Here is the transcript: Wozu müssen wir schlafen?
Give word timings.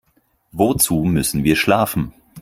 Wozu 0.51 1.03
müssen 1.03 1.43
wir 1.43 1.55
schlafen? 1.55 2.11